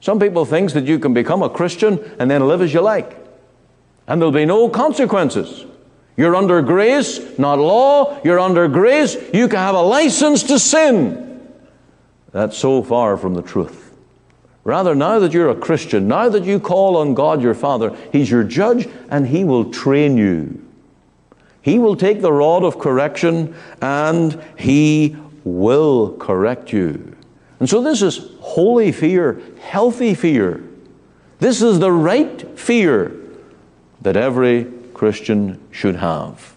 [0.00, 3.16] Some people think that you can become a Christian and then live as you like.
[4.06, 5.66] And there'll be no consequences.
[6.16, 8.20] You're under grace, not law.
[8.24, 9.16] You're under grace.
[9.32, 11.48] You can have a license to sin.
[12.32, 13.94] That's so far from the truth.
[14.64, 18.30] Rather, now that you're a Christian, now that you call on God your Father, He's
[18.30, 20.64] your judge and He will train you.
[21.62, 27.16] He will take the rod of correction and He will correct you.
[27.60, 30.62] And so this is holy fear, healthy fear.
[31.40, 33.12] This is the right fear
[34.00, 36.54] that every Christian should have.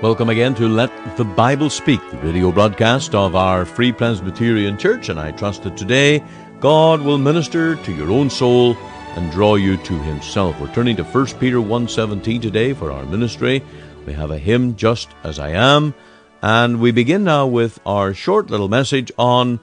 [0.00, 5.08] Welcome again to Let the Bible Speak, the radio broadcast of our Free Presbyterian Church,
[5.08, 6.22] and I trust that today
[6.60, 8.76] God will minister to your own soul
[9.16, 10.60] and draw you to himself.
[10.60, 13.64] We're turning to 1 Peter 1:17 today for our ministry.
[14.08, 15.92] We have a hymn just as I am,
[16.40, 19.60] and we begin now with our short little message on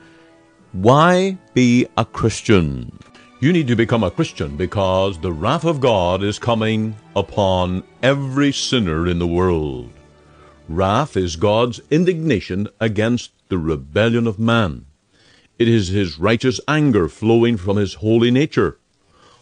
[0.71, 2.99] why be a Christian.
[3.40, 8.54] You need to become a Christian because the wrath of God is coming upon every
[8.54, 9.90] sinner in the world.
[10.70, 14.85] Wrath is God's indignation against the rebellion of man.
[15.57, 18.77] It is his righteous anger flowing from his holy nature.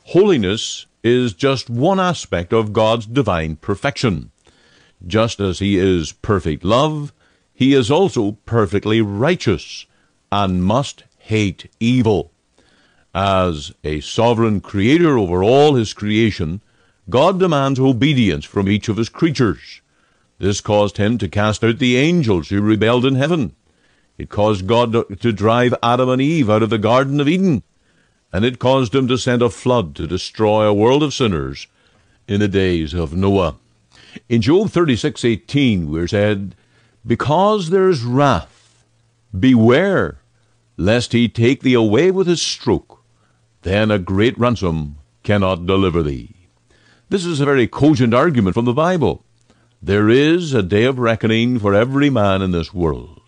[0.05, 4.29] Holiness is just one aspect of God's divine perfection.
[5.05, 7.13] Just as he is perfect love,
[7.53, 9.85] he is also perfectly righteous
[10.31, 12.31] and must hate evil.
[13.13, 16.61] As a sovereign creator over all his creation,
[17.09, 19.81] God demands obedience from each of his creatures.
[20.39, 23.55] This caused him to cast out the angels who rebelled in heaven.
[24.17, 27.63] It caused God to drive Adam and Eve out of the Garden of Eden.
[28.31, 31.67] And it caused him to send a flood to destroy a world of sinners
[32.27, 33.57] in the days of Noah.
[34.29, 36.55] In Job 36:18 we're said,
[37.05, 38.85] Because there is wrath,
[39.37, 40.19] beware
[40.77, 42.99] lest he take thee away with his stroke,
[43.63, 46.35] then a great ransom cannot deliver thee.
[47.09, 49.23] This is a very cogent argument from the Bible.
[49.81, 53.21] There is a day of reckoning for every man in this world.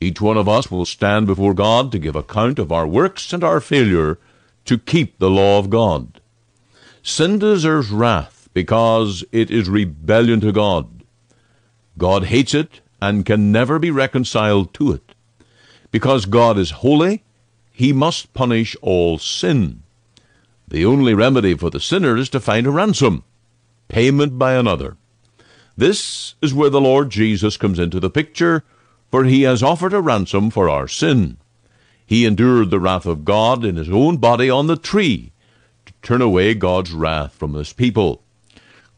[0.00, 3.42] Each one of us will stand before God to give account of our works and
[3.42, 4.18] our failure
[4.66, 6.20] to keep the law of God.
[7.02, 11.04] Sin deserves wrath because it is rebellion to God.
[11.96, 15.14] God hates it and can never be reconciled to it.
[15.92, 17.22] Because God is holy,
[17.70, 19.84] he must punish all sin.
[20.66, 23.22] The only remedy for the sinner is to find a ransom,
[23.86, 24.96] payment by another.
[25.76, 28.64] This is where the Lord Jesus comes into the picture,
[29.08, 31.36] for he has offered a ransom for our sin.
[32.04, 35.30] He endured the wrath of God in his own body on the tree
[35.86, 38.24] to turn away God's wrath from his people.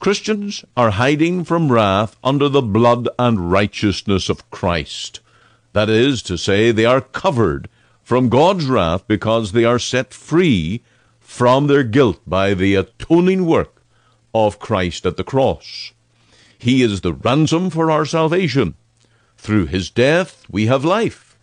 [0.01, 5.21] Christians are hiding from wrath under the blood and righteousness of Christ.
[5.75, 7.69] That is to say, they are covered
[8.03, 10.83] from God's wrath because they are set free
[11.21, 13.83] from their guilt by the atoning work
[14.35, 15.93] of Christ at the cross.
[16.59, 18.77] He is the ransom for our salvation.
[19.37, 21.37] Through his death we have life.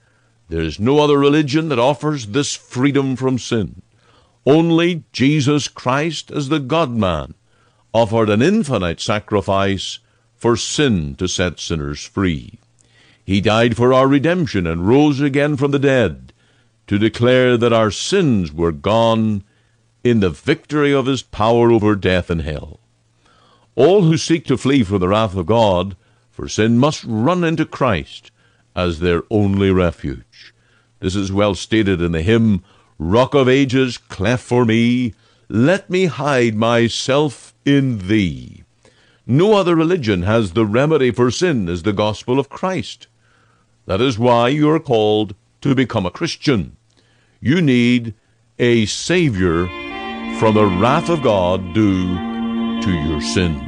[0.50, 3.84] There is no other religion that offers this freedom from sin.
[4.48, 7.36] Only Jesus Christ as the God-man
[7.94, 10.00] offered an infinite sacrifice
[10.36, 12.60] for sin to set sinners free.
[13.26, 16.32] He died for our redemption and rose again from the dead
[16.88, 19.44] to declare that our sins were gone
[20.04, 22.80] in the victory of his power over death and hell.
[23.76, 25.98] All who seek to flee from the wrath of God
[26.32, 28.32] for sin must run into Christ
[28.76, 30.54] as their only refuge.
[31.00, 32.64] This is well stated in the hymn,
[32.98, 35.14] Rock of Ages, cleft for me,
[35.50, 38.64] let me hide myself in thee.
[39.26, 43.08] No other religion has the remedy for sin as the gospel of Christ.
[43.86, 46.76] That is why you are called to become a Christian.
[47.40, 48.14] You need
[48.60, 49.68] a Savior
[50.40, 52.16] from the wrath of God due
[52.82, 53.67] to your sin.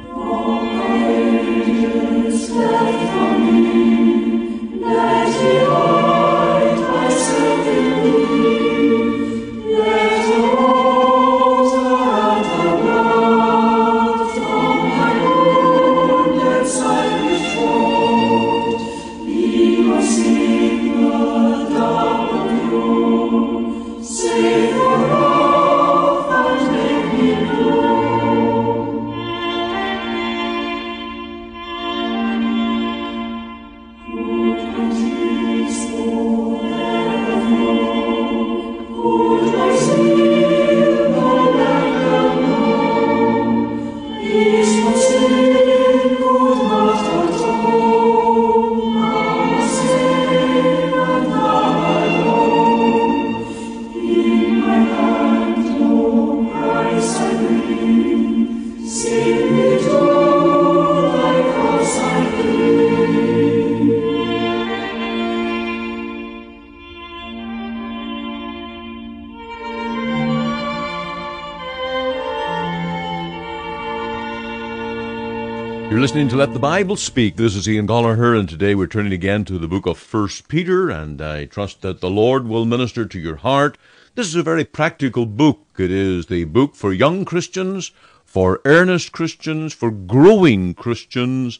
[76.30, 77.38] To Let the Bible Speak.
[77.38, 80.88] This is Ian Goligher, and today we're turning again to the book of First Peter,
[80.88, 83.80] and I trust that the Lord will minister to your heart.
[84.14, 85.66] This is a very practical book.
[85.80, 87.90] It is the book for young Christians,
[88.26, 91.58] for earnest Christians, for growing Christians,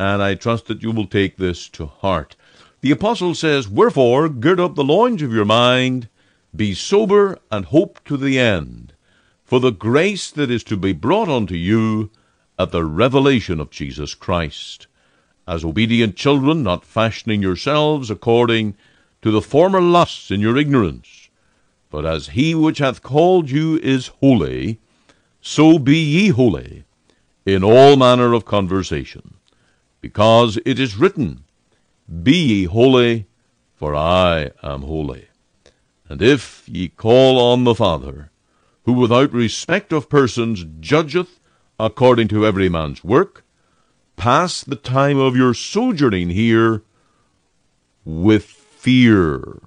[0.00, 2.34] and I trust that you will take this to heart.
[2.80, 6.08] The apostle says, Wherefore, gird up the loins of your mind,
[6.56, 8.94] be sober, and hope to the end,
[9.44, 12.10] for the grace that is to be brought unto you
[12.58, 14.86] at the revelation of Jesus Christ.
[15.46, 18.76] As obedient children, not fashioning yourselves according
[19.22, 21.30] to the former lusts in your ignorance,
[21.90, 24.78] but as he which hath called you is holy,
[25.40, 26.84] so be ye holy
[27.46, 29.34] in all manner of conversation,
[30.00, 31.44] because it is written,
[32.22, 33.26] Be ye holy,
[33.74, 35.28] for I am holy.
[36.08, 38.30] And if ye call on the Father,
[38.84, 41.37] who without respect of persons judgeth
[41.78, 43.44] according to every man's work,
[44.16, 46.82] pass the time of your sojourning here
[48.04, 49.60] with fear.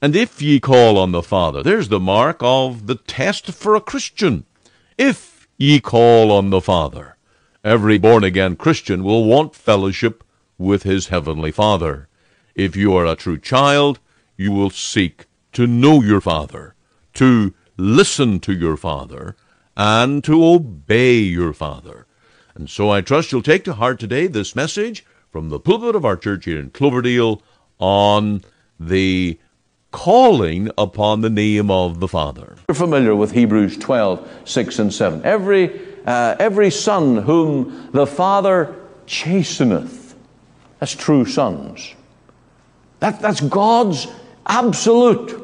[0.00, 3.80] And if ye call on the Father, there's the mark of the test for a
[3.80, 4.44] Christian.
[4.96, 7.16] If ye call on the Father,
[7.64, 10.22] every born again Christian will want fellowship
[10.58, 12.08] with his heavenly Father.
[12.54, 13.98] If you are a true child,
[14.36, 16.74] you will seek to know your Father,
[17.14, 19.36] to listen to your Father,
[19.76, 22.06] and to obey your Father.
[22.54, 26.04] And so I trust you'll take to heart today this message from the pulpit of
[26.04, 27.42] our church here in Cloverdale
[27.78, 28.42] on
[28.80, 29.38] the
[29.90, 32.56] calling upon the name of the Father.
[32.68, 35.22] You're familiar with Hebrews 12, 6 and 7.
[35.24, 38.74] Every, uh, every son whom the Father
[39.06, 40.14] chasteneth,
[40.80, 41.94] that's true sons.
[43.00, 44.06] That, that's God's
[44.46, 45.42] absolute.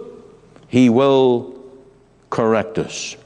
[0.68, 1.62] He will
[2.30, 3.16] correct us.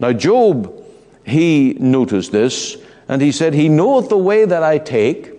[0.00, 0.82] Now, Job,
[1.24, 2.76] he noticed this,
[3.08, 5.32] and he said, He knoweth the way that I take.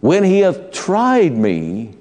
[0.00, 1.94] When he hath tried me,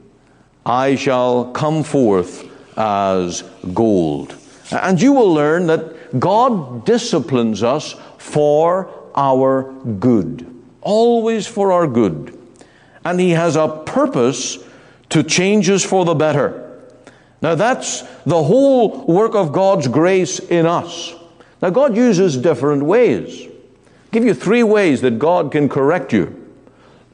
[0.66, 4.36] I shall come forth as gold.
[4.72, 10.46] And you will learn that God disciplines us for our good,
[10.82, 12.38] always for our good.
[13.06, 14.58] And He has a purpose
[15.10, 16.60] to change us for the better.
[17.42, 21.14] Now, that's the whole work of God's grace in us.
[21.64, 23.48] Now, God uses different ways.
[23.48, 26.38] I'll give you three ways that God can correct you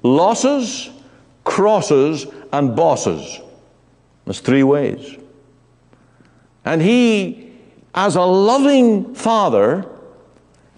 [0.02, 0.90] losses,
[1.44, 3.42] crosses, and bosses.
[4.26, 5.18] That's three ways.
[6.66, 7.52] And He,
[7.94, 9.88] as a loving Father,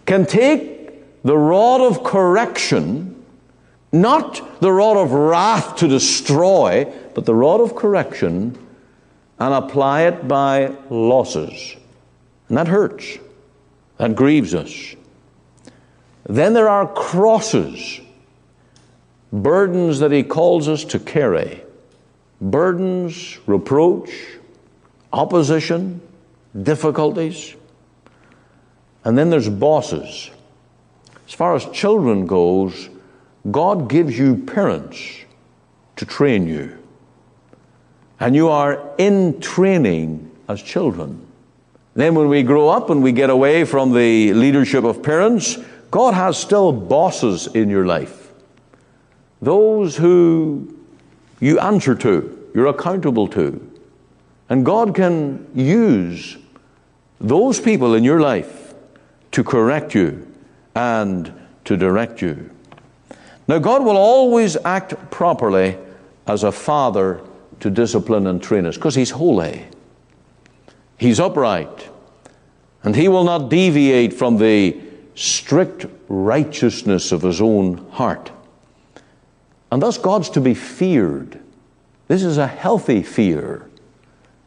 [0.06, 3.24] can take the rod of correction,
[3.94, 8.58] not the rod of wrath to destroy, but the rod of correction,
[9.40, 11.78] and apply it by losses.
[12.50, 13.18] And that hurts.
[14.02, 14.96] That grieves us.
[16.28, 18.02] Then there are crosses,
[19.32, 21.62] burdens that He calls us to carry.
[22.42, 24.10] Burdens, reproach,
[25.14, 26.02] opposition,
[26.64, 27.56] difficulties.
[29.04, 30.32] And then there's bosses.
[31.28, 32.90] As far as children goes,
[33.52, 35.00] God gives you parents
[35.98, 36.76] to train you.
[38.20, 41.28] And you are in training as children.
[41.94, 45.58] Then, when we grow up and we get away from the leadership of parents,
[45.90, 48.32] God has still bosses in your life.
[49.42, 50.78] Those who
[51.42, 53.68] you answer to, you're accountable to.
[54.50, 56.38] And God can use
[57.20, 58.74] those people in your life
[59.32, 60.28] to correct you
[60.76, 61.32] and
[61.66, 62.50] to direct you.
[63.48, 65.78] Now, God will always act properly
[66.28, 67.22] as a father
[67.60, 69.66] to discipline and train us because He's holy.
[71.02, 71.90] He's upright.
[72.84, 74.80] And he will not deviate from the
[75.16, 78.32] strict righteousness of his own heart.
[79.72, 81.40] And thus, God's to be feared.
[82.08, 83.68] This is a healthy fear.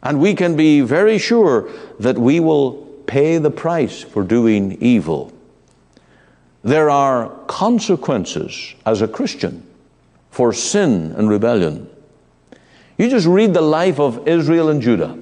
[0.01, 1.69] And we can be very sure
[1.99, 2.75] that we will
[3.09, 5.33] pay the price for doing evil.
[6.63, 9.67] There are consequences as a Christian
[10.31, 11.91] for sin and rebellion.
[12.97, 15.19] You just read the life of Israel and Judah.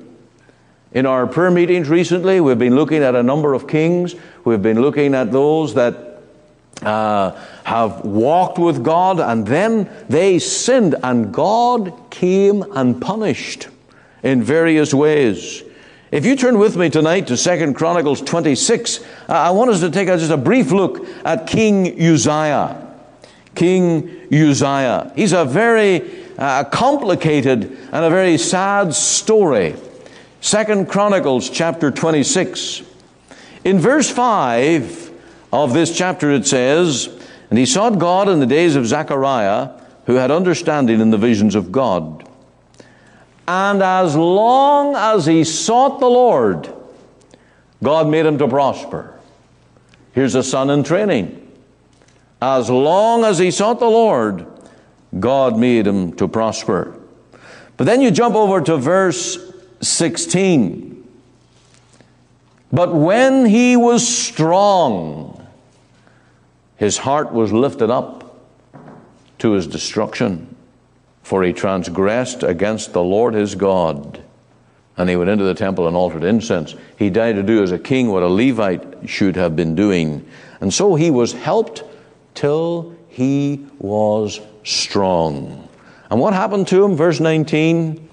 [0.95, 4.15] In our prayer meetings recently, we've been looking at a number of kings.
[4.45, 6.23] We've been looking at those that
[6.83, 7.31] uh,
[7.65, 13.69] have walked with God and then they sinned, and God came and punished
[14.23, 15.63] in various ways.
[16.11, 20.09] If you turn with me tonight to Second Chronicles 26, I want us to take
[20.09, 22.87] just a brief look at King Uzziah.
[23.55, 25.11] King Uzziah.
[25.17, 29.75] He's a very uh, complicated and a very sad story.
[30.43, 32.83] Second Chronicles chapter 26.
[33.63, 35.13] In verse 5
[35.53, 37.09] of this chapter it says,
[37.49, 39.71] And he sought God in the days of Zechariah,
[40.07, 42.29] who had understanding in the visions of God.
[43.47, 46.75] And as long as he sought the Lord,
[47.81, 49.17] God made him to prosper.
[50.11, 51.39] Here's a son in training.
[52.41, 54.45] As long as he sought the Lord,
[55.21, 56.99] God made him to prosper.
[57.77, 59.52] But then you jump over to verse
[59.83, 61.07] 16.
[62.73, 65.47] But when he was strong,
[66.77, 68.41] his heart was lifted up
[69.39, 70.57] to his destruction,
[71.23, 74.23] for he transgressed against the Lord his God.
[74.97, 76.75] And he went into the temple and offered incense.
[76.99, 80.27] He died to do as a king what a Levite should have been doing.
[80.61, 81.83] And so he was helped
[82.35, 85.69] till he was strong.
[86.11, 86.95] And what happened to him?
[86.95, 88.09] Verse 19.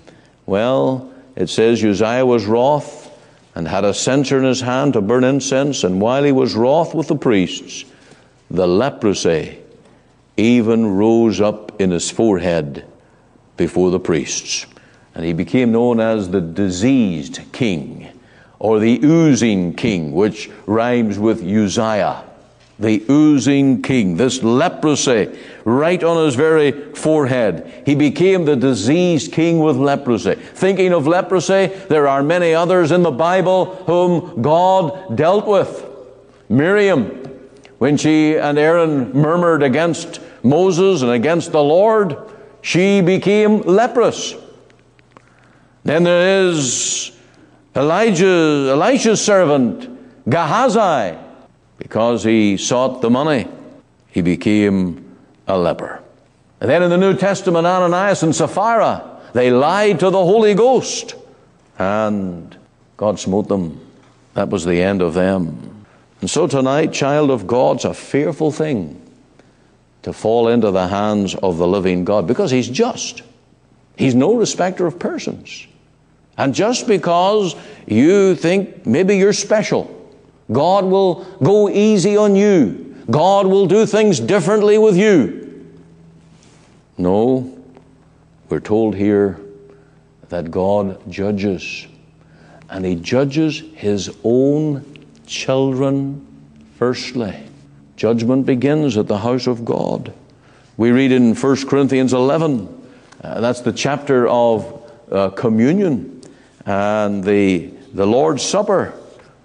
[0.46, 1.09] Well,
[1.40, 3.10] it says Uzziah was wroth
[3.56, 6.94] and had a censer in his hand to burn incense, and while he was wroth
[6.94, 7.86] with the priests,
[8.52, 9.58] the leprosy
[10.38, 12.86] even rose up in his forehead
[13.58, 14.66] before the priests.
[15.16, 18.10] And he became known as the diseased king,
[18.60, 22.24] or the oozing king, which rhymes with Uzziah
[22.80, 25.38] the oozing king, this leprosy
[25.70, 27.84] right on his very forehead.
[27.86, 30.36] He became the diseased king with leprosy.
[30.36, 35.86] Thinking of leprosy, there are many others in the Bible whom God dealt with.
[36.50, 37.06] Miriam,
[37.78, 42.18] when she and Aaron murmured against Moses and against the Lord,
[42.62, 44.36] she became leprous.
[45.84, 47.12] Then there is
[47.76, 49.88] Elijah, Elisha's servant,
[50.30, 51.18] Gehazi
[51.80, 53.48] because he sought the money,
[54.10, 55.09] he became
[55.50, 56.02] a leper.
[56.62, 61.16] And then in the New Testament, Ananias and Sapphira, they lied to the Holy Ghost,
[61.78, 62.56] and
[62.98, 63.80] God smote them.
[64.34, 65.86] That was the end of them.
[66.22, 69.02] And so tonight, child of God, it's a fearful thing
[70.04, 73.22] to fall into the hands of the living God because He's just.
[73.98, 75.68] He's no respecter of persons.
[76.38, 79.96] And just because you think maybe you're special,
[80.52, 82.89] God will go easy on you.
[83.10, 85.68] God will do things differently with you.
[86.98, 87.58] No,
[88.50, 89.40] we're told here
[90.30, 91.88] that God judges,
[92.70, 94.86] and He judges His own
[95.26, 96.26] children
[96.78, 97.36] firstly.
[97.96, 100.14] Judgment begins at the house of God.
[100.78, 102.92] We read in 1 Corinthians 11,
[103.24, 106.22] uh, that's the chapter of uh, communion
[106.66, 108.94] and the, the Lord's Supper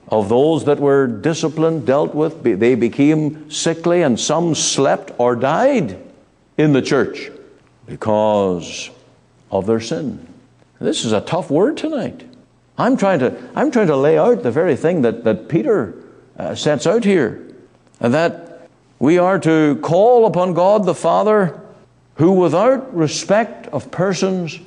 [0.08, 5.98] of those that were disciplined, dealt with, they became sickly, and some slept or died
[6.58, 7.30] in the church
[7.86, 8.90] because
[9.50, 10.26] of their sin.
[10.80, 12.24] This is a tough word tonight.
[12.76, 15.94] I'm trying to, I'm trying to lay out the very thing that, that Peter
[16.38, 17.40] uh, sets out here,
[18.00, 18.68] that
[18.98, 21.60] we are to call upon God the Father,
[22.16, 24.58] who without respect of persons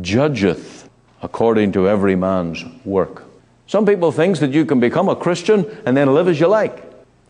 [0.00, 0.88] judgeth
[1.22, 3.24] according to every man's work.
[3.70, 6.82] Some people think that you can become a Christian and then live as you like,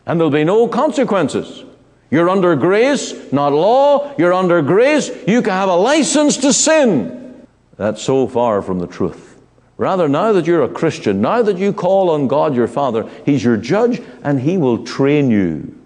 [0.06, 1.64] and there'll be no consequences.
[2.10, 4.14] You're under grace, not law.
[4.16, 5.10] You're under grace.
[5.28, 7.46] You can have a license to sin.
[7.76, 9.38] That's so far from the truth.
[9.76, 13.44] Rather, now that you're a Christian, now that you call on God your Father, He's
[13.44, 15.78] your judge and He will train you.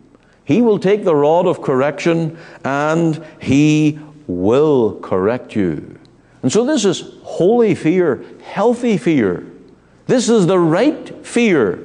[0.44, 5.98] He will take the rod of correction and He will correct you.
[6.42, 9.50] And so, this is holy fear, healthy fear.
[10.06, 11.78] This is the right fear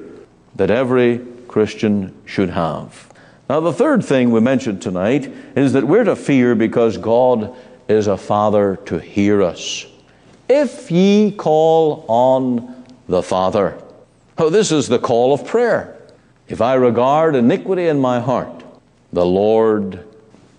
[0.55, 3.11] that every Christian should have.
[3.49, 7.55] Now, the third thing we mentioned tonight is that we're to fear because God
[7.87, 9.85] is a Father to hear us.
[10.47, 13.81] If ye call on the Father.
[14.37, 15.97] Oh, this is the call of prayer.
[16.47, 18.63] If I regard iniquity in my heart,
[19.11, 20.05] the Lord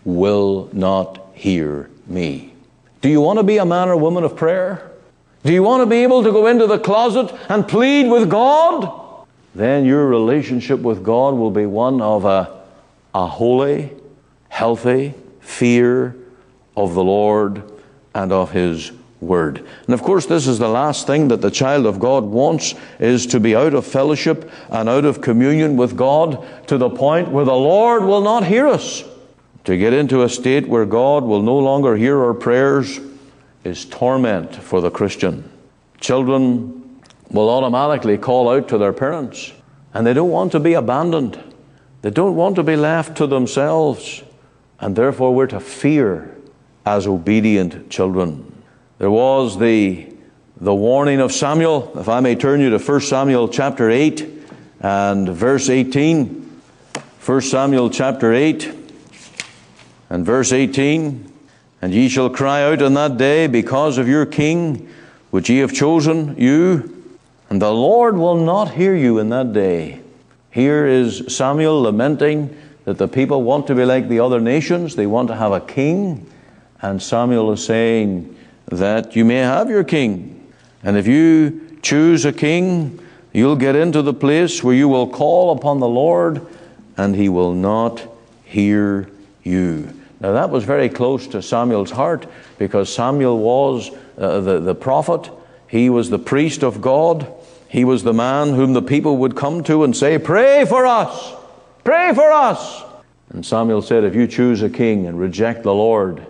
[0.05, 2.53] will not hear me.
[3.01, 4.90] Do you want to be a man or woman of prayer?
[5.43, 9.27] Do you want to be able to go into the closet and plead with God?
[9.55, 12.63] Then your relationship with God will be one of a,
[13.15, 13.91] a holy,
[14.49, 16.15] healthy fear
[16.77, 17.63] of the Lord
[18.15, 19.67] and of His Word.
[19.87, 23.27] And of course, this is the last thing that the child of God wants is
[23.29, 27.45] to be out of fellowship and out of communion with God to the point where
[27.45, 29.05] the Lord will not hear us.
[29.65, 32.99] To get into a state where God will no longer hear our prayers
[33.65, 35.51] is torment for the Christian.
[36.01, 37.01] Children
[37.31, 39.53] will automatically call out to their parents,
[39.95, 41.43] and they don't want to be abandoned.
[42.03, 44.23] They don't want to be left to themselves,
[44.81, 46.37] and therefore we're to fear
[46.87, 48.63] as obedient children.
[48.99, 50.09] There was the,
[50.57, 54.27] the warning of Samuel, if I may turn you to 1 Samuel chapter 8
[54.81, 56.41] and verse 18.
[57.25, 58.75] 1 Samuel chapter 8
[60.09, 61.30] And verse 18
[61.83, 64.89] And ye shall cry out in that day because of your king,
[65.31, 67.05] which ye have chosen, you,
[67.49, 70.01] and the Lord will not hear you in that day.
[70.51, 75.07] Here is Samuel lamenting that the people want to be like the other nations, they
[75.07, 76.27] want to have a king.
[76.83, 80.53] And Samuel is saying that you may have your king.
[80.83, 82.99] And if you choose a king,
[83.33, 86.47] you'll get into the place where you will call upon the Lord
[86.97, 88.07] and he will not
[88.45, 89.09] hear
[89.43, 90.00] you.
[90.21, 92.27] Now, that was very close to Samuel's heart
[92.59, 95.31] because Samuel was uh, the, the prophet,
[95.67, 97.27] he was the priest of God,
[97.69, 101.35] he was the man whom the people would come to and say, Pray for us!
[101.85, 102.83] Pray for us!
[103.31, 106.27] And Samuel said, If you choose a king and reject the Lord,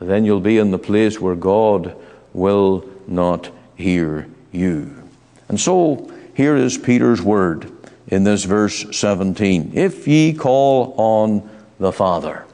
[0.00, 1.96] then you'll be in the place where God
[2.34, 5.02] will not hear you.
[5.48, 7.70] And so, here is Peter's word
[8.08, 12.44] in this verse 17 If ye call on the Father.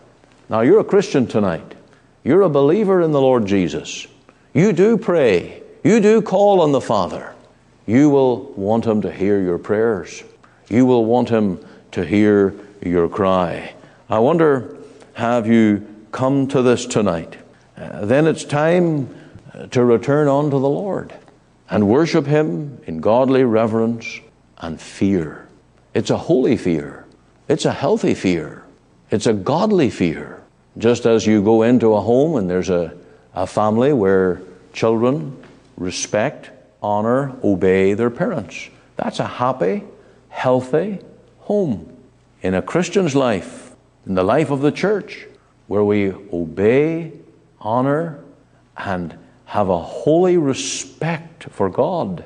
[0.48, 1.74] Now, you're a Christian tonight.
[2.22, 4.06] You're a believer in the Lord Jesus.
[4.54, 5.62] You do pray.
[5.82, 7.34] You do call on the Father.
[7.86, 10.22] You will want Him to hear your prayers.
[10.68, 13.74] You will want Him to hear your cry.
[14.08, 14.76] I wonder,
[15.14, 17.36] have you come to this tonight?
[17.76, 19.14] Uh, then it's time
[19.52, 21.12] uh, to return unto the Lord
[21.68, 24.20] and worship Him in godly reverence
[24.58, 25.48] and fear.
[25.92, 27.04] It's a holy fear,
[27.48, 28.65] it's a healthy fear.
[29.10, 30.42] It's a godly fear.
[30.78, 32.94] Just as you go into a home and there's a,
[33.34, 35.42] a family where children
[35.76, 36.50] respect,
[36.82, 38.68] honor, obey their parents.
[38.96, 39.84] That's a happy,
[40.28, 41.00] healthy
[41.40, 41.96] home.
[42.42, 43.74] In a Christian's life,
[44.06, 45.26] in the life of the church,
[45.66, 47.12] where we obey,
[47.60, 48.22] honor,
[48.76, 52.24] and have a holy respect for God,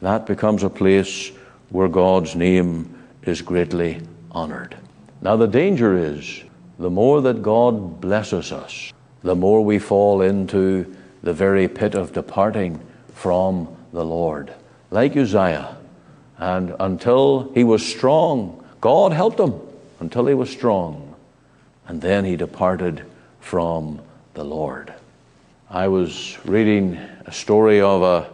[0.00, 1.30] that becomes a place
[1.70, 4.00] where God's name is greatly
[4.30, 4.76] honored.
[5.20, 6.42] Now, the danger is
[6.78, 12.12] the more that God blesses us, the more we fall into the very pit of
[12.12, 12.80] departing
[13.14, 14.52] from the Lord.
[14.90, 15.76] Like Uzziah.
[16.38, 19.54] And until he was strong, God helped him
[19.98, 21.16] until he was strong.
[21.88, 23.04] And then he departed
[23.40, 24.00] from
[24.34, 24.94] the Lord.
[25.68, 26.94] I was reading
[27.26, 28.30] a story of a,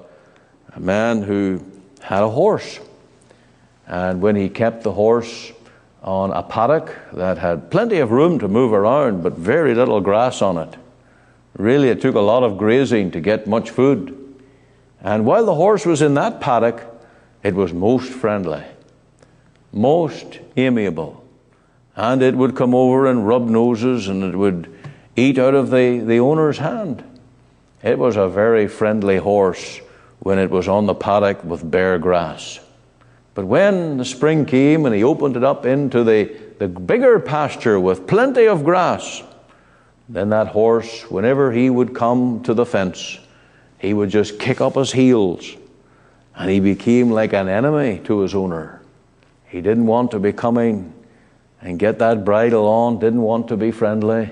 [0.77, 1.64] a man who
[2.01, 2.79] had a horse.
[3.87, 5.51] And when he kept the horse
[6.05, 10.43] on a paddock that had plenty of room to move around, but very little grass
[10.43, 10.77] on it.
[11.57, 14.21] Really, it took a lot of grazing to get much food.
[15.03, 16.85] And while the horse was in that paddock,
[17.43, 18.64] it was most friendly,
[19.73, 21.25] most amiable.
[21.97, 24.75] And it would come over and rub noses and it would
[25.17, 27.03] eat out of the, the owner's hand.
[27.83, 29.81] It was a very friendly horse
[30.19, 32.59] when it was on the paddock with bare grass.
[33.35, 37.81] But when the spring came and he opened it up into the, the bigger pasture
[37.81, 39.23] with plenty of grass,
[40.09, 43.18] then that horse, whenever he would come to the fence,
[43.79, 45.57] he would just kick up his heels
[46.37, 48.81] and he became like an enemy to his owner.
[49.47, 50.92] He didn't want to be coming
[51.61, 54.31] and get that bridle on, didn't want to be friendly,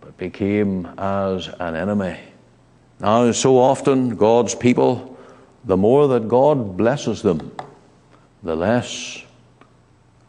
[0.00, 2.18] but became as an enemy.
[3.00, 5.18] Now, so often, God's people,
[5.64, 7.52] the more that God blesses them,
[8.46, 9.22] the less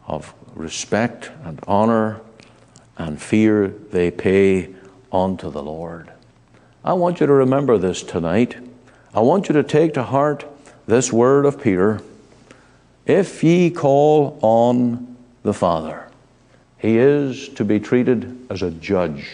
[0.06, 2.20] of respect and honor
[2.96, 4.74] and fear they pay
[5.12, 6.10] unto the Lord.
[6.84, 8.56] I want you to remember this tonight.
[9.14, 10.44] I want you to take to heart
[10.86, 12.00] this word of Peter
[13.08, 16.10] if ye call on the Father,
[16.76, 19.26] he is to be treated as a judge.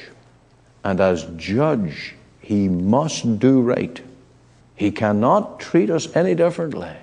[0.84, 4.00] And as judge, he must do right.
[4.76, 6.94] He cannot treat us any differently.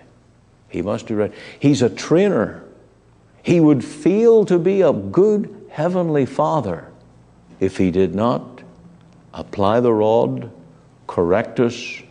[0.71, 1.33] He must do right.
[1.59, 2.63] He's a trainer.
[3.43, 6.87] He would feel to be a good heavenly father
[7.59, 8.63] if he did not
[9.33, 10.51] apply the rod,
[11.07, 12.01] correct us,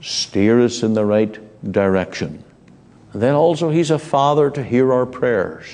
[0.00, 1.38] steer us in the right
[1.72, 2.42] direction.
[3.12, 5.66] And then also, he's a father to hear our prayers.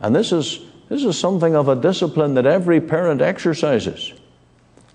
[0.00, 4.12] And this is, this is something of a discipline that every parent exercises.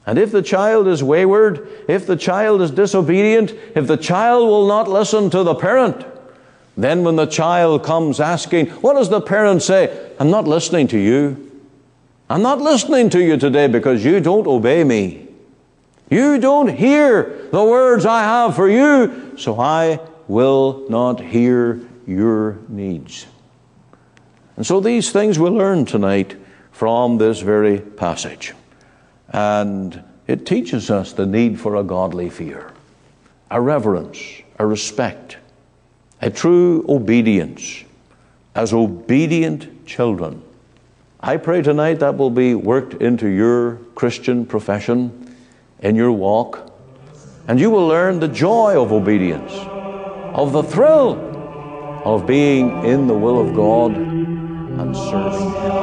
[0.05, 4.67] And if the child is wayward, if the child is disobedient, if the child will
[4.67, 6.05] not listen to the parent,
[6.77, 10.11] then, when the child comes asking, what does the parent say?
[10.19, 11.51] I'm not listening to you.
[12.29, 15.27] I'm not listening to you today because you don't obey me.
[16.09, 22.57] You don't hear the words I have for you, so I will not hear your
[22.69, 23.25] needs.
[24.55, 26.37] And so these things we learn tonight
[26.71, 28.53] from this very passage.
[29.29, 32.71] And it teaches us the need for a godly fear,
[33.49, 34.21] a reverence,
[34.57, 35.37] a respect
[36.21, 37.83] a true obedience.
[38.53, 40.43] As obedient children.
[41.19, 45.35] I pray tonight that will be worked into your Christian profession,
[45.79, 46.71] in your walk,
[47.47, 49.51] and you will learn the joy of obedience,
[50.33, 51.17] of the thrill
[52.05, 55.80] of being in the will of God and serving Him.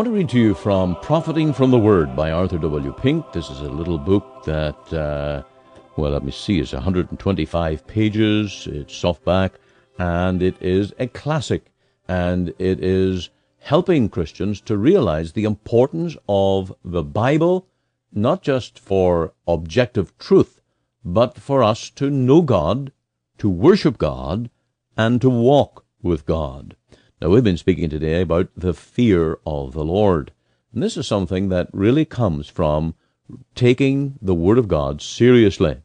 [0.00, 2.90] Want to read to you from Profiting from the Word by Arthur W.
[2.90, 3.32] Pink.
[3.32, 5.42] This is a little book that, uh,
[5.98, 9.50] well, let me see, it's 125 pages, it's softback,
[9.98, 11.66] and it is a classic,
[12.08, 17.66] and it is helping Christians to realize the importance of the Bible,
[18.10, 20.62] not just for objective truth,
[21.04, 22.90] but for us to know God,
[23.36, 24.48] to worship God,
[24.96, 26.74] and to walk with God.
[27.20, 30.32] Now, we've been speaking today about the fear of the Lord.
[30.72, 32.94] And this is something that really comes from
[33.54, 35.82] taking the Word of God seriously.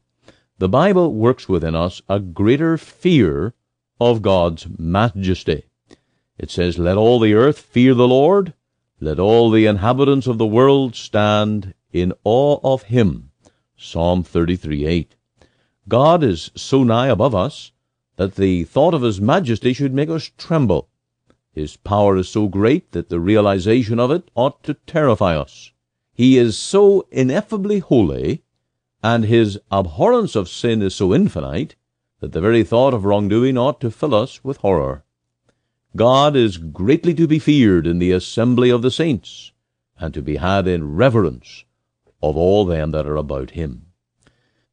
[0.59, 3.53] The Bible works within us a greater fear
[3.99, 5.65] of God's majesty.
[6.37, 8.53] It says, Let all the earth fear the Lord,
[9.01, 13.31] let all the inhabitants of the world stand in awe of him.
[13.75, 15.15] Psalm 33 8.
[15.89, 17.73] God is so nigh above us
[18.15, 20.87] that the thought of his majesty should make us tremble.
[21.55, 25.71] His power is so great that the realization of it ought to terrify us.
[26.13, 28.43] He is so ineffably holy,
[29.01, 31.77] and his abhorrence of sin is so infinite,
[32.19, 35.05] that the very thought of wrongdoing ought to fill us with horror.
[35.95, 39.53] God is greatly to be feared in the assembly of the saints,
[39.97, 41.63] and to be had in reverence
[42.21, 43.85] of all them that are about him.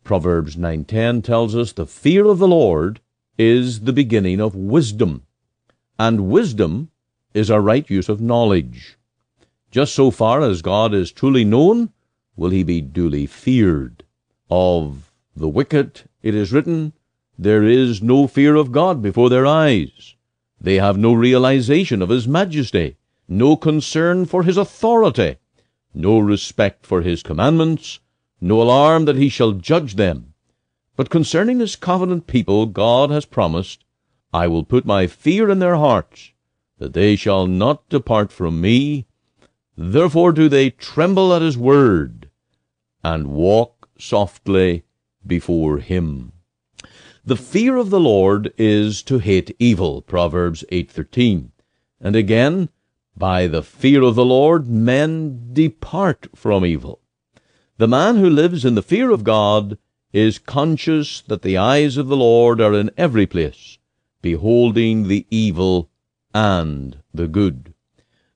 [0.03, 3.01] Proverbs 9.10 tells us the fear of the Lord
[3.39, 5.27] is the beginning of wisdom
[5.99, 6.91] and wisdom
[7.35, 8.97] is a right use of knowledge.
[9.71, 11.91] Just so far as God is truly known,
[12.37, 14.05] will he be duly feared.
[14.51, 16.93] Of the wicked it is written,
[17.39, 20.15] There is no fear of God before their eyes.
[20.61, 22.97] They have no realization of his majesty,
[23.29, 25.37] no concern for his authority,
[25.95, 28.01] no respect for his commandments,
[28.41, 30.35] no alarm that he shall judge them.
[30.97, 33.85] But concerning his covenant people, God has promised,
[34.33, 36.33] I will put my fear in their hearts,
[36.79, 39.07] that they shall not depart from me.
[39.77, 42.31] Therefore do they tremble at his word,
[43.05, 44.85] and walk softly
[45.27, 46.33] before him.
[47.25, 51.51] The fear of the Lord is to hate evil, Proverbs 8.13.
[52.01, 52.69] And again,
[53.17, 57.01] by the fear of the Lord men depart from evil.
[57.77, 59.79] The man who lives in the fear of God
[60.13, 63.79] is conscious that the eyes of the Lord are in every place,
[64.23, 65.91] beholding the evil
[66.33, 67.75] and the good.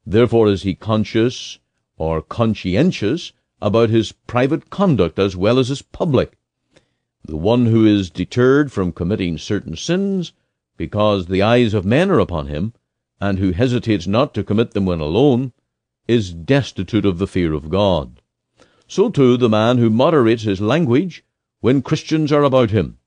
[0.04, 1.58] Therefore is he conscious
[1.96, 6.36] or conscientious about his private conduct as well as his public.
[7.24, 10.32] The one who is deterred from committing certain sins
[10.76, 12.74] because the eyes of men are upon him,
[13.20, 15.52] and who hesitates not to commit them when alone,
[16.06, 18.20] is destitute of the fear of God.
[18.86, 21.24] So too the man who moderates his language
[21.60, 22.98] when Christians are about him,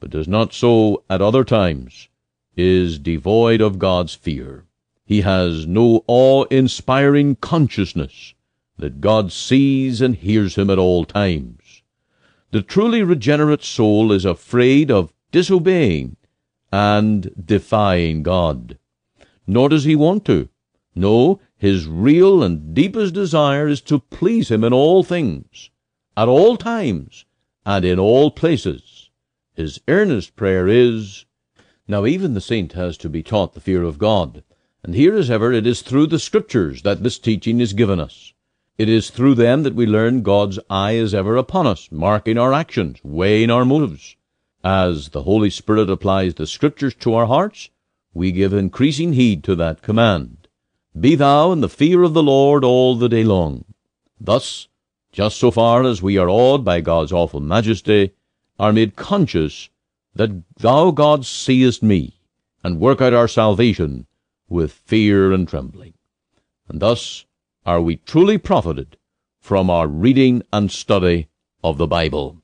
[0.00, 2.08] but does not so at other times,
[2.56, 4.64] is devoid of God's fear.
[5.04, 8.34] He has no awe-inspiring consciousness
[8.76, 11.82] that God sees and hears him at all times.
[12.50, 16.16] The truly regenerate soul is afraid of disobeying
[16.72, 18.78] and defying God.
[19.46, 20.48] Nor does he want to.
[20.94, 25.70] No, his real and deepest desire is to please him in all things,
[26.16, 27.24] at all times,
[27.66, 28.93] and in all places.
[29.54, 31.26] His earnest prayer is,
[31.86, 34.42] Now even the saint has to be taught the fear of God,
[34.82, 38.32] and here as ever it is through the Scriptures that this teaching is given us.
[38.78, 42.52] It is through them that we learn God's eye is ever upon us, marking our
[42.52, 44.16] actions, weighing our motives.
[44.64, 47.70] As the Holy Spirit applies the Scriptures to our hearts,
[48.12, 50.48] we give increasing heed to that command.
[50.98, 53.64] Be thou in the fear of the Lord all the day long.
[54.20, 54.66] Thus,
[55.12, 58.14] just so far as we are awed by God's awful majesty,
[58.58, 59.68] are made conscious
[60.14, 62.20] that thou, God, seest me,
[62.62, 64.06] and work out our salvation
[64.48, 65.94] with fear and trembling.
[66.68, 67.26] And thus
[67.66, 68.96] are we truly profited
[69.40, 71.28] from our reading and study
[71.62, 72.38] of the Bible.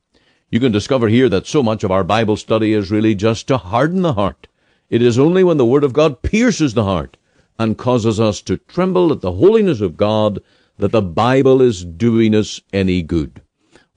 [0.51, 3.57] You can discover here that so much of our Bible study is really just to
[3.57, 4.49] harden the heart.
[4.89, 7.17] It is only when the Word of God pierces the heart
[7.59, 10.43] and causes us to tremble at the holiness of God
[10.79, 13.43] that the Bible is doing us any good.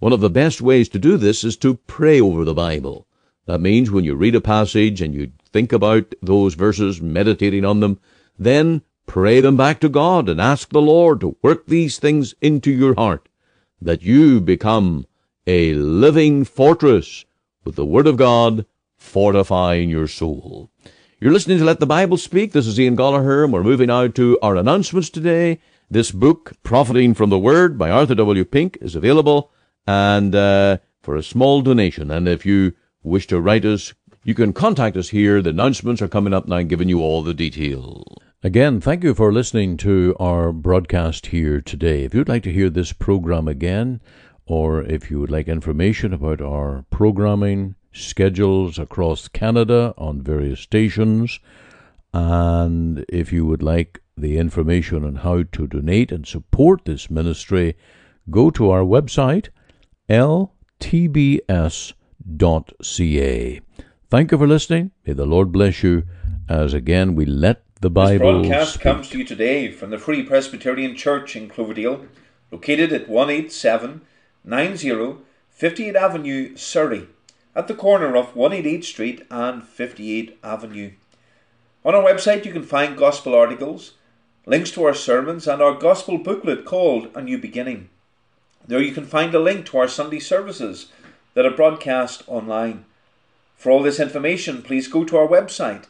[0.04, 3.08] One of the best ways to do this is to pray over the Bible.
[3.46, 7.80] That means when you read a passage and you think about those verses, meditating on
[7.80, 8.02] them,
[8.38, 12.70] then pray them back to God and ask the Lord to work these things into
[12.70, 13.30] your heart,
[13.82, 15.06] that you become
[15.48, 17.24] a living fortress
[17.63, 18.66] with the Word of God
[18.98, 20.70] fortifying your soul.
[21.22, 22.52] You're listening to Let the Bible Speak.
[22.52, 25.60] This is Ian Goligher, and we're moving now to our announcements today.
[25.89, 28.44] This book, Profiting from the Word by Arthur W.
[28.44, 29.53] Pink, is available
[29.88, 32.12] and uh, for a small donation.
[32.12, 33.93] And if you wish to write us,
[34.24, 35.41] you can contact us here.
[35.41, 38.04] The announcements are coming up now, giving you all the detail.
[38.41, 42.04] Again, thank you for listening to our broadcast here today.
[42.04, 44.02] If you'd like to hear this program again,
[44.46, 51.39] or if you would like information about our programming schedules across Canada on various stations,
[52.13, 57.76] and if you would like the information on how to donate and support this ministry,
[58.30, 59.50] go to our website,
[60.10, 60.52] ltbs.ca.
[64.10, 64.92] Thank you for listening.
[65.06, 66.04] May the Lord bless you
[66.48, 68.42] as again we let the Bible.
[68.42, 68.84] This broadcast speak.
[68.84, 72.06] comes to you today from the Free Presbyterian Church in Cloverdale,
[72.52, 75.18] located at 18790
[75.50, 77.08] 58 Avenue, Surrey,
[77.56, 80.92] at the corner of 188 Street and 58 Avenue.
[81.86, 83.94] On our website, you can find gospel articles,
[84.46, 87.89] links to our sermons, and our gospel booklet called A New Beginning.
[88.65, 90.88] There you can find a link to our Sunday services
[91.34, 92.84] that are broadcast online.
[93.58, 95.86] For all this information, please go to our website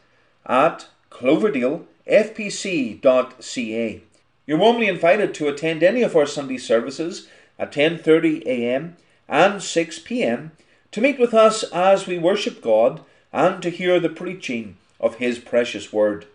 [0.46, 4.02] at cloverdalefpc.ca.
[4.46, 7.28] You're warmly invited to attend any of our Sunday services
[7.60, 8.98] at 10:30 a.m.
[9.30, 10.52] and 6 p.m.
[10.92, 15.40] to meet with us as we worship God and to hear the preaching of his
[15.40, 16.26] precious word.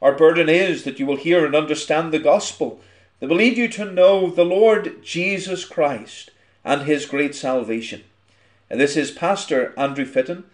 [0.00, 2.80] Our burden is that you will hear and understand the gospel
[3.18, 6.30] that will lead you to know the Lord Jesus Christ
[6.64, 8.04] and his great salvation.
[8.70, 10.44] And this is Pastor Andrew Fitton.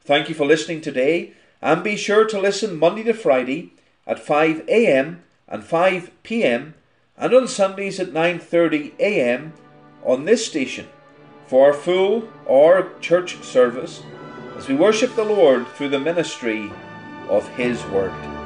[0.00, 3.74] Thank you for listening today, and be sure to listen Monday to Friday
[4.06, 5.24] at 5 a.m.
[5.46, 6.72] and 5 p.m.
[7.18, 9.52] and on Sundays at 9:30 a.m.
[10.02, 10.88] on this station
[11.52, 14.02] for our full or church service
[14.56, 16.72] as we worship the Lord through the ministry
[17.28, 18.41] of his word.